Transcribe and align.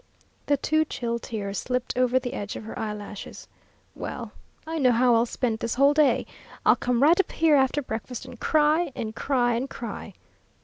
The 0.47 0.57
two 0.57 0.83
chill 0.85 1.19
tears 1.19 1.59
slipped 1.59 1.95
over 1.95 2.17
the 2.17 2.33
edge 2.33 2.55
of 2.55 2.63
her 2.63 2.79
eyelashes. 2.79 3.47
"Well, 3.93 4.31
I 4.65 4.79
know 4.79 4.93
how 4.93 5.13
I'll 5.13 5.27
spend 5.27 5.59
this 5.59 5.75
whole 5.75 5.93
day; 5.93 6.25
I'll 6.65 6.75
come 6.75 7.03
right 7.03 7.19
up 7.19 7.31
here 7.31 7.55
after 7.55 7.83
breakfast 7.83 8.25
and 8.25 8.39
cry 8.39 8.91
and 8.95 9.15
cry 9.15 9.53
and 9.53 9.69
cry!" 9.69 10.15